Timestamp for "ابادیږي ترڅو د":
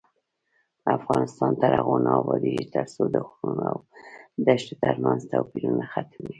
2.21-3.15